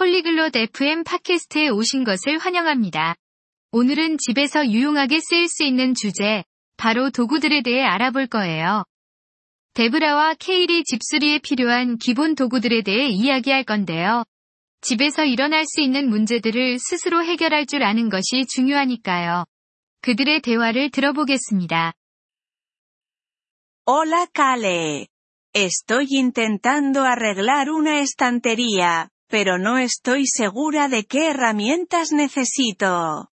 폴리글롯 0.00 0.56
FM 0.56 1.04
팟캐스트에 1.04 1.68
오신 1.68 2.04
것을 2.04 2.38
환영합니다. 2.38 3.16
오늘은 3.70 4.16
집에서 4.16 4.66
유용하게 4.66 5.20
쓰일 5.20 5.46
수 5.46 5.62
있는 5.62 5.92
주제, 5.92 6.42
바로 6.78 7.10
도구들에 7.10 7.60
대해 7.60 7.82
알아볼 7.82 8.26
거예요. 8.26 8.84
데브라와 9.74 10.36
케일이 10.38 10.84
집수리에 10.84 11.40
필요한 11.40 11.98
기본 11.98 12.34
도구들에 12.34 12.80
대해 12.80 13.08
이야기할 13.08 13.64
건데요. 13.64 14.24
집에서 14.80 15.26
일어날 15.26 15.66
수 15.66 15.82
있는 15.82 16.08
문제들을 16.08 16.78
스스로 16.78 17.22
해결할 17.22 17.66
줄 17.66 17.82
아는 17.82 18.08
것이 18.08 18.46
중요하니까요. 18.48 19.44
그들의 20.00 20.40
대화를 20.40 20.88
들어보겠습니다. 20.92 21.92
Hola 23.86 24.26
Kale. 24.34 25.08
Estoy 25.54 26.06
intentando 26.10 27.04
arreglar 27.04 27.68
una 27.68 28.00
estantería, 28.00 29.10
pero 29.29 29.57
no 29.57 29.77
estoy 29.77 30.25
segura 30.27 30.87
de 30.87 31.05
qué 31.05 31.29
herramientas 31.29 32.11
necesito. 32.11 33.27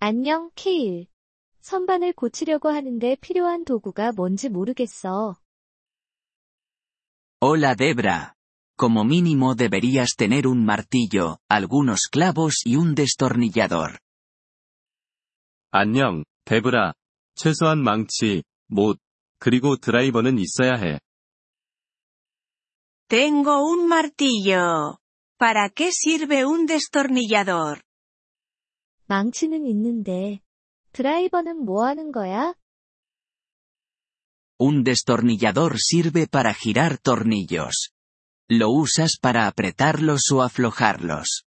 안녕, 0.00 0.50
케일. 0.54 1.06
선반을 1.60 2.12
고치려고 2.12 2.68
하는데 2.68 3.16
필요한 3.16 3.64
도구가 3.64 4.12
뭔지 4.12 4.48
모르겠어. 4.50 5.36
Hola 7.40 7.74
Debra. 7.74 8.34
Como 8.76 9.04
mínimo 9.04 9.54
deberías 9.54 10.16
tener 10.16 10.46
un 10.46 10.64
martillo, 10.64 11.38
algunos 11.48 12.08
clavos 12.10 12.62
y 12.64 12.76
un 12.76 12.94
destornillador. 12.94 13.98
안녕, 15.70 16.24
데브라. 16.44 16.94
최소한 17.34 17.82
망치, 17.82 18.42
못, 18.66 18.98
그리고 19.38 19.76
드라이버는 19.76 20.38
있어야 20.38 20.74
해. 20.76 21.00
Tengo 23.08 23.64
un 23.64 23.86
martillo. 23.86 25.00
¿Para 25.38 25.68
qué 25.68 25.90
sirve 25.92 26.44
un 26.44 26.66
destornillador? 26.66 27.82
망치는 29.06 29.66
있는데. 29.66 30.40
드라이버는 30.92 31.64
뭐 31.64 31.86
하는 31.86 32.12
거야? 32.12 32.54
Un 34.58 34.84
destornillador 34.84 35.76
sirve 35.78 36.26
para 36.26 36.54
girar 36.54 36.98
tornillos. 36.98 37.90
Lo 38.48 38.70
usas 38.70 39.18
para 39.20 39.46
apretarlos 39.46 40.30
o 40.32 40.42
aflojarlos. 40.42 41.44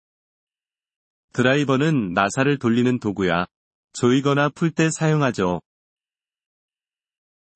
드라이버는 1.34 2.14
나사를 2.14 2.58
돌리는 2.60 3.00
도구야. 3.00 3.46
조이거나 3.94 4.50
풀 4.50 4.72
때 4.72 4.90
사용하죠. 4.90 5.62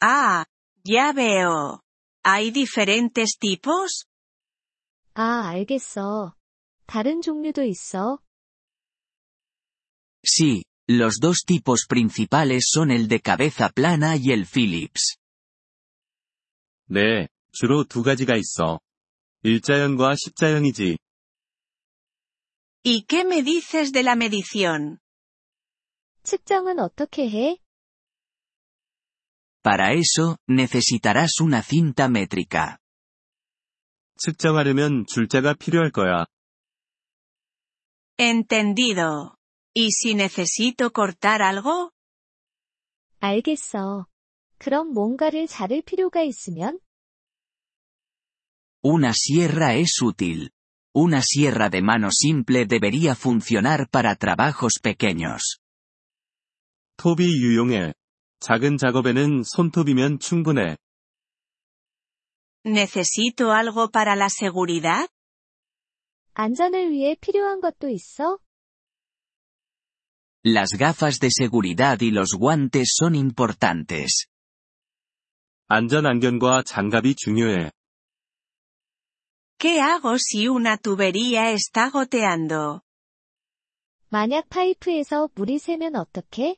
Ah, 0.02 0.46
ya 0.86 1.12
veo. 1.12 1.82
¿Hay 2.24 2.52
diferentes 2.52 3.38
tipos? 3.40 4.06
아, 5.14 5.48
알겠어. 5.48 6.36
다른 6.86 7.22
종류도 7.22 7.64
있어. 7.64 8.20
Sí, 10.24 10.64
los 10.88 11.20
dos 11.20 11.46
tipos 11.46 11.86
principales 11.88 12.70
son 12.74 12.92
el 12.92 13.08
de 13.08 13.22
cabeza 13.22 13.70
plana 13.70 14.16
y 14.16 14.32
el 14.32 14.46
Phillips. 14.46 15.18
네, 16.88 17.28
주로 17.52 17.84
두 17.84 18.04
가지가 18.04 18.36
있어. 18.36 18.80
일자형과 19.44 20.16
십자형이지. 20.16 20.98
¿Y 22.84 23.04
qué 23.04 23.24
me 23.26 23.44
dices 23.44 23.92
de 23.92 24.02
la 24.04 24.14
medición? 24.14 25.00
측정은 26.24 26.80
어떻게 26.80 27.30
해? 27.30 27.60
Para 29.64 29.94
eso, 29.94 30.38
necesitarás 30.48 31.40
una 31.42 31.62
cinta 31.62 32.08
métrica. 32.08 32.80
측정하려면 34.18 35.06
줄자가 35.08 35.54
필요할 35.54 35.92
거야. 35.92 36.26
Entendido. 38.18 39.38
¿Y 39.74 39.92
si 39.92 40.14
necesito 40.14 40.90
cortar 40.92 41.42
algo? 41.42 41.92
알겠어. 43.20 44.08
그럼 44.58 44.92
뭔가를 44.94 45.48
자를 45.48 45.82
필요가 45.82 46.22
있으면? 46.22 46.80
Una 48.82 49.14
sierra 49.14 49.76
es 49.76 50.02
útil. 50.02 50.52
Una 50.94 51.22
sierra 51.22 51.70
de 51.70 51.82
mano 51.82 52.10
simple 52.12 52.66
debería 52.66 53.16
funcionar 53.16 53.88
para 53.90 54.16
trabajos 54.16 54.80
pequeños. 54.82 55.60
톱이 56.98 57.42
유용해. 57.42 57.94
작은 58.45 58.77
작업에는 58.77 59.43
손톱이면 59.43 60.19
충분해. 60.19 60.77
¿Necesito 62.67 63.51
algo 63.51 63.89
para 63.89 64.13
la 64.13 64.27
seguridad? 64.29 65.09
안전을 66.35 66.91
위해 66.91 67.17
필요한 67.19 67.63
것도 67.63 67.89
있어? 67.89 68.39
Las 70.45 70.77
gafas 70.77 71.21
de 71.21 71.31
seguridad 71.31 72.03
y 72.03 72.11
los 72.11 72.37
guantes 72.39 72.93
son 73.01 73.15
importantes. 73.15 74.27
안전 75.69 76.05
안경과 76.05 76.65
장갑이 76.65 77.15
중요해. 77.15 77.71
¿Qué 79.59 79.81
hago 79.81 80.19
si 80.19 80.49
una 80.49 80.77
tubería 80.77 81.51
está 81.51 81.89
goteando? 81.91 82.83
만약 84.11 84.51
파이프에서 84.51 85.31
물이 85.35 85.59
새면 85.59 85.97
어떡해? 85.97 86.57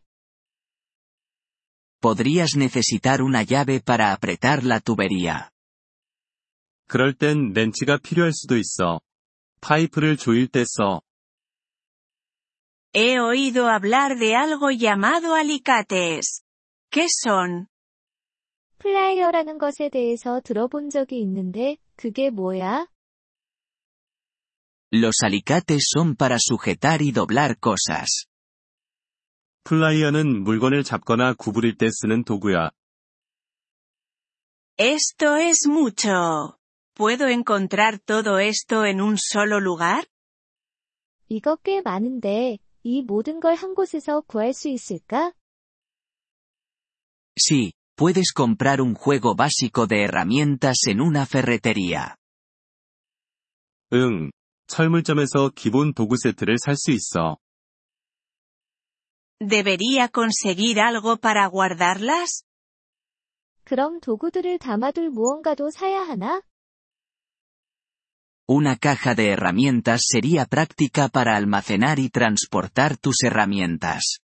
Podrías 2.06 2.56
necesitar 2.56 3.22
una 3.22 3.44
llave 3.44 3.80
para 3.80 4.12
apretar 4.12 4.64
la 4.64 4.80
tubería. 4.80 5.52
그럴 6.88 7.14
땐 7.14 7.54
렌치가 7.54 7.98
필요할 7.98 8.34
수도 8.34 8.58
있어. 8.58 9.00
파이프를 9.62 10.18
조일 10.18 10.48
때 10.48 10.66
써. 10.66 11.02
He 12.94 13.18
oído 13.20 13.70
hablar 13.70 14.18
de 14.18 14.36
algo 14.36 14.72
llamado 14.72 15.36
alicates. 15.36 16.44
¿Qué 16.90 17.08
son? 17.08 17.68
플라이어라는 18.80 19.58
것에 19.60 19.90
대해서 19.90 20.42
들어본 20.42 20.90
적이 20.90 21.22
있는데, 21.22 21.78
그게 21.96 22.30
뭐야? 22.30 22.88
Los 24.92 25.24
alicates 25.24 25.86
son 25.96 26.16
para 26.18 26.38
sujetar 26.38 27.02
y 27.02 27.14
doblar 27.14 27.58
cosas. 27.60 28.26
플라이어는 29.67 30.45
물건을 30.45 30.85
잡거나 30.85 31.35
구부릴 31.35 31.77
때 31.77 31.89
쓰는 31.91 32.23
도구야. 32.23 32.71
Esto 34.79 35.37
es 35.37 35.67
mucho. 35.69 36.57
¿Puedo 36.95 37.29
encontrar 37.29 37.99
todo 37.99 38.39
esto 38.39 38.87
en 38.87 39.01
un 39.01 39.17
solo 39.19 39.59
lugar? 39.59 40.07
이거 41.29 41.57
꽤 41.57 41.83
많은데, 41.83 42.59
이 42.85 43.03
모든 43.03 43.41
걸 43.41 43.55
한 43.55 43.75
곳에서 43.75 44.21
구할 44.21 44.53
수 44.55 44.69
있을까? 44.69 45.33
Sí, 47.37 47.73
puedes 47.97 48.33
comprar 48.33 48.81
un 48.81 48.95
juego 48.95 49.35
básico 49.35 49.89
de 49.89 50.05
herramientas 50.05 50.87
en 50.87 51.01
una 51.01 51.27
ferretería. 51.27 52.15
응. 53.93 54.31
철물점에서 54.69 55.51
기본 55.57 55.93
도구 55.93 56.17
세트를 56.17 56.57
살 56.59 56.77
수 56.77 56.93
있어. 56.93 57.39
¿Debería 59.40 60.08
conseguir 60.08 60.80
algo 60.80 61.18
para 61.18 61.48
guardarlas? 61.48 62.44
그럼 63.64 64.00
도구들을 64.00 64.60
담아둘 64.60 65.10
무언가도 65.10 65.70
사야 65.72 66.02
하나? 66.02 66.42
Una 68.48 68.76
caja 68.76 69.16
de 69.16 69.30
herramientas 69.30 70.02
sería 70.12 70.46
práctica 70.46 71.08
para 71.08 71.38
almacenar 71.38 72.00
y 72.00 72.10
transportar 72.10 72.98
tus 72.98 73.24
herramientas. 73.24 74.20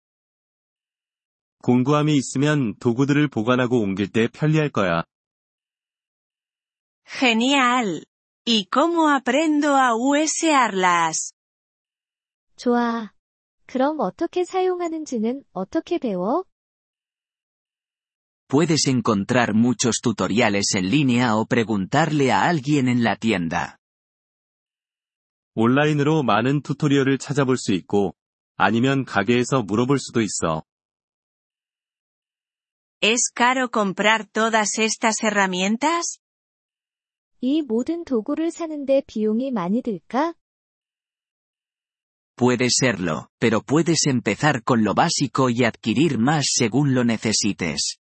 공구함이 1.63 2.17
있으면 2.17 2.75
도구들을 2.79 3.29
보관하고 3.29 3.81
옮길 3.81 4.11
때 4.11 4.29
편리할 4.29 4.71
거야. 4.71 5.05
Genial. 7.05 8.05
¿Y 8.45 8.67
cómo 8.67 9.09
aprendo 9.11 9.77
a 9.77 9.95
usarlas? 9.95 11.33
좋아. 12.57 13.13
그럼 13.68 14.00
어떻게 14.00 14.44
사용하는지는 14.46 15.44
어떻게 15.52 15.98
배워? 15.98 16.44
Puedes 18.50 18.88
encontrar 18.88 19.54
muchos 19.54 20.00
tutoriales 20.02 20.74
en 20.76 20.90
línea 20.90 21.36
o 21.36 21.46
preguntarle 21.46 22.32
a 22.32 22.44
alguien 22.44 22.88
en 22.88 23.04
la 23.04 23.18
tienda. 23.18 23.78
온라인으로 25.54 26.24
많은 26.24 26.62
튜토리얼을 26.62 27.18
찾아볼 27.18 27.58
수 27.58 27.74
있고, 27.74 28.16
아니면 28.56 29.04
가게에서 29.04 29.64
물어볼 29.64 30.00
수도 30.00 30.22
있어. 30.22 30.64
¿Es 33.02 33.32
caro 33.36 33.68
comprar 33.70 34.26
todas 34.32 34.80
estas 34.80 35.22
herramientas? 35.24 36.20
이 37.42 37.62
모든 37.62 38.06
도구를 38.06 38.50
사는데 38.52 39.04
비용이 39.06 39.52
많이 39.52 39.82
들까? 39.82 40.34
Puede 42.37 42.69
serlo, 42.71 43.29
pero 43.39 43.61
puedes 43.61 44.07
empezar 44.07 44.63
con 44.65 44.85
lo 44.85 44.95
básico 44.95 45.51
y 45.51 45.65
adquirir 45.65 46.19
más 46.19 46.47
según 46.55 46.95
lo 46.95 47.05
necesites. 47.05 47.99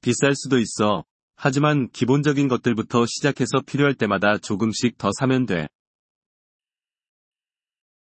비쌀 0.00 0.34
수도 0.34 0.58
있어. 0.58 1.04
하지만 1.36 1.90
기본적인 1.90 2.48
것들부터 2.48 3.06
시작해서 3.06 3.60
필요할 3.66 3.94
때마다 3.94 4.38
조금씩 4.38 4.96
더 4.98 5.10
사면 5.18 5.46
돼. 5.46 5.68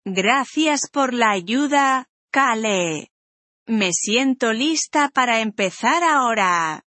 Gracias 0.05 0.91
por 0.91 1.13
la 1.15 1.31
ayuda, 1.33 2.07
Kale. 2.33 3.09
Me 3.69 3.91
siento 3.93 4.53
lista 4.53 5.09
para 5.09 5.41
empezar 5.41 6.03
ahora. 6.03 6.83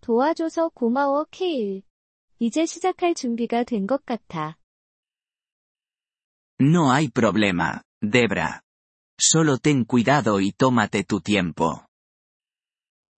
도와줘서 0.00 0.68
고마워, 0.74 1.24
케일. 1.30 1.82
이제 2.38 2.66
시작할 2.66 3.14
준비가 3.14 3.64
된 3.64 3.86
것 3.86 4.04
같아. 4.04 4.57
No 6.61 6.91
hay 6.91 7.07
problema, 7.09 7.83
Debra. 8.01 8.61
Solo 9.17 9.57
ten 9.57 9.85
cuidado 9.85 10.39
y 10.41 10.51
tómate 10.51 11.03
tu 11.03 11.21
tiempo. 11.21 11.85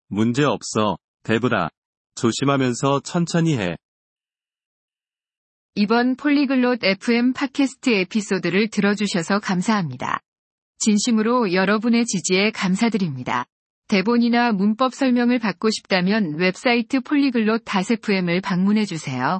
문제 0.09 0.43
없어, 0.43 0.97
데브라. 1.23 1.69
조심하면서 2.15 3.01
천천히 3.01 3.57
해. 3.57 3.77
이번 5.75 6.17
폴리글롯 6.17 6.83
FM 6.83 7.33
팟캐스트 7.33 7.89
에피소드를 7.89 8.69
들어주셔서 8.69 9.39
감사합니다. 9.39 10.19
진심으로 10.79 11.53
여러분의 11.53 12.05
지지에 12.05 12.51
감사드립니다. 12.51 13.45
대본이나 13.87 14.51
문법 14.51 14.93
설명을 14.93 15.39
받고 15.39 15.69
싶다면 15.69 16.35
웹사이트 16.37 17.01
폴리글롯 17.01 17.63
FM을 17.65 18.41
방문해주세요. 18.41 19.39